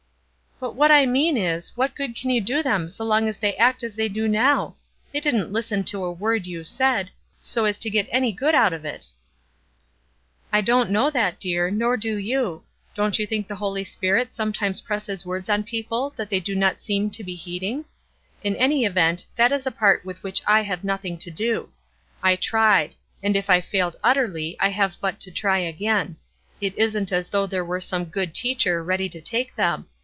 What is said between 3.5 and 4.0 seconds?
act as